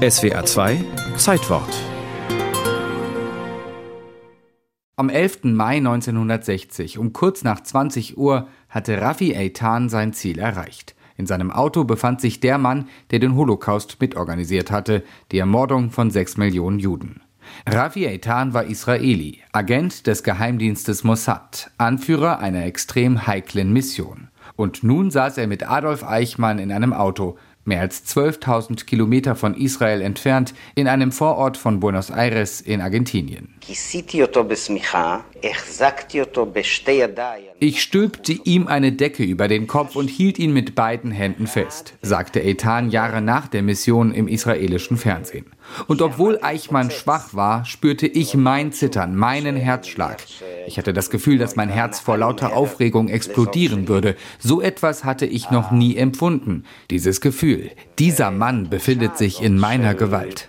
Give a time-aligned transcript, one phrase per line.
[0.00, 0.82] SWR 2
[1.18, 1.68] Zeitwort
[4.96, 5.40] Am 11.
[5.42, 10.94] Mai 1960 um kurz nach 20 Uhr hatte Rafi Eitan sein Ziel erreicht.
[11.18, 16.10] In seinem Auto befand sich der Mann, der den Holocaust mitorganisiert hatte, die Ermordung von
[16.10, 17.20] sechs Millionen Juden.
[17.66, 24.28] Rafi Eitan war Israeli, Agent des Geheimdienstes Mossad, Anführer einer extrem heiklen Mission.
[24.56, 29.54] Und nun saß er mit Adolf Eichmann in einem Auto, mehr als 12.000 Kilometer von
[29.54, 33.54] Israel entfernt, in einem Vorort von Buenos Aires in Argentinien.
[37.60, 41.94] Ich stülpte ihm eine Decke über den Kopf und hielt ihn mit beiden Händen fest,
[42.02, 45.46] sagte Eitan Jahre nach der Mission im israelischen Fernsehen.
[45.86, 50.18] Und obwohl Eichmann schwach war, spürte ich mein Zittern, meinen Herzschlag.
[50.66, 54.16] Ich hatte das Gefühl, dass mein Herz vor lauter Aufregung explodieren würde.
[54.38, 56.64] So etwas hatte ich noch nie empfunden.
[56.90, 60.48] Dieses Gefühl, dieser Mann befindet sich in meiner Gewalt.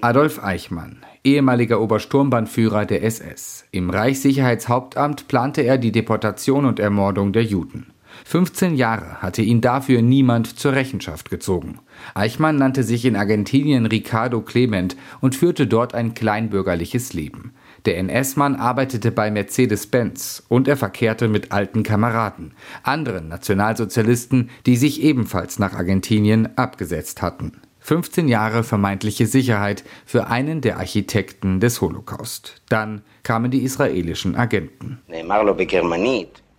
[0.00, 3.64] Adolf Eichmann, ehemaliger Obersturmbannführer der SS.
[3.72, 7.92] Im Reichssicherheitshauptamt plante er die Deportation und Ermordung der Juden.
[8.24, 11.80] 15 Jahre hatte ihn dafür niemand zur Rechenschaft gezogen.
[12.14, 17.52] Eichmann nannte sich in Argentinien Ricardo Clement und führte dort ein kleinbürgerliches Leben.
[17.86, 22.52] Der NS-Mann arbeitete bei Mercedes-Benz und er verkehrte mit alten Kameraden,
[22.82, 27.60] anderen Nationalsozialisten, die sich ebenfalls nach Argentinien abgesetzt hatten.
[27.80, 32.62] 15 Jahre vermeintliche Sicherheit für einen der Architekten des Holocaust.
[32.68, 35.00] Dann kamen die israelischen Agenten.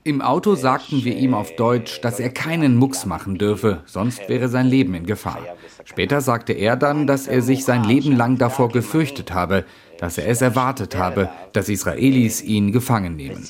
[0.03, 4.47] Im Auto sagten wir ihm auf Deutsch, dass er keinen Mucks machen dürfe, sonst wäre
[4.47, 5.45] sein Leben in Gefahr.
[5.85, 9.63] Später sagte er dann, dass er sich sein Leben lang davor gefürchtet habe,
[9.99, 13.47] dass er es erwartet habe, dass Israelis ihn gefangen nehmen.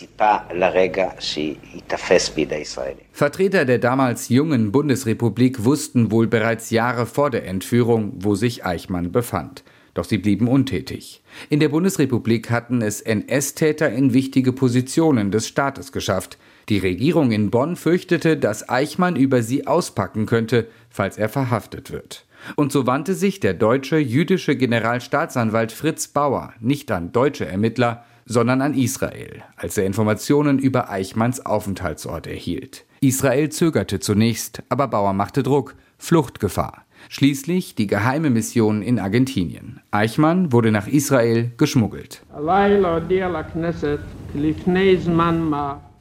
[3.14, 9.14] Vertreter der damals jungen Bundesrepublik wussten wohl bereits Jahre vor der Entführung, wo sich Eichmann
[9.14, 9.64] befand.
[9.94, 11.22] Doch sie blieben untätig.
[11.50, 16.38] In der Bundesrepublik hatten es NS-Täter in wichtige Positionen des Staates geschafft.
[16.72, 22.26] Die Regierung in Bonn fürchtete, dass Eichmann über sie auspacken könnte, falls er verhaftet wird.
[22.56, 28.62] Und so wandte sich der deutsche jüdische Generalstaatsanwalt Fritz Bauer nicht an deutsche Ermittler, sondern
[28.62, 32.86] an Israel, als er Informationen über Eichmanns Aufenthaltsort erhielt.
[33.02, 35.76] Israel zögerte zunächst, aber Bauer machte Druck.
[35.98, 36.86] Fluchtgefahr.
[37.10, 39.82] Schließlich die geheime Mission in Argentinien.
[39.92, 42.22] Eichmann wurde nach Israel geschmuggelt.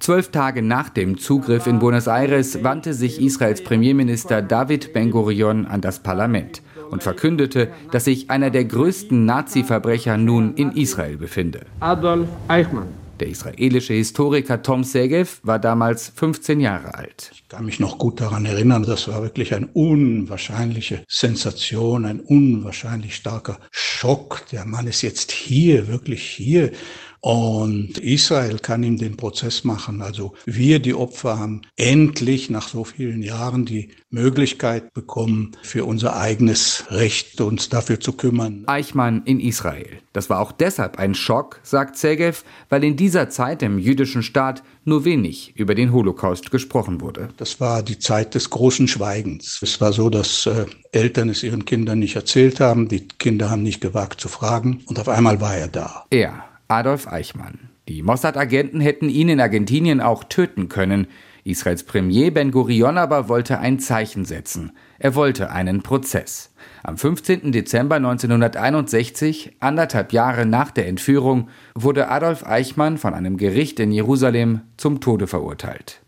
[0.01, 5.83] Zwölf Tage nach dem Zugriff in Buenos Aires wandte sich Israels Premierminister David Ben-Gurion an
[5.83, 11.67] das Parlament und verkündete, dass sich einer der größten Nazi-Verbrecher nun in Israel befinde.
[11.81, 12.89] Adolf Eichmann.
[13.21, 17.31] Der israelische Historiker Tom Segev war damals 15 Jahre alt.
[17.35, 23.15] Ich kann mich noch gut daran erinnern, das war wirklich eine unwahrscheinliche Sensation, ein unwahrscheinlich
[23.17, 24.47] starker Schock.
[24.51, 26.73] Der Mann ist jetzt hier, wirklich hier.
[27.21, 30.01] Und Israel kann ihm den Prozess machen.
[30.01, 36.17] Also wir, die Opfer, haben endlich nach so vielen Jahren die Möglichkeit bekommen, für unser
[36.17, 38.65] eigenes Recht uns dafür zu kümmern.
[38.67, 39.99] Eichmann in Israel.
[40.13, 44.63] Das war auch deshalb ein Schock, sagt Segev, weil in dieser Zeit im jüdischen Staat
[44.85, 47.29] nur wenig über den Holocaust gesprochen wurde.
[47.37, 49.61] Das war die Zeit des großen Schweigens.
[49.63, 53.63] Es war so, dass äh, Eltern es ihren Kindern nicht erzählt haben, die Kinder haben
[53.63, 56.07] nicht gewagt zu fragen und auf einmal war er da.
[56.11, 57.69] Er, Adolf Eichmann.
[57.89, 61.09] Die Mossad-Agenten hätten ihn in Argentinien auch töten können.
[61.43, 64.71] Israels Premier Ben Gurion aber wollte ein Zeichen setzen.
[65.01, 66.55] Er wollte einen Prozess.
[66.85, 67.51] Am 15.
[67.51, 74.61] Dezember 1961, anderthalb Jahre nach der Entführung, wurde Adolf Eichmann von einem Gericht in Jerusalem
[74.77, 75.99] zum Tode verurteilt.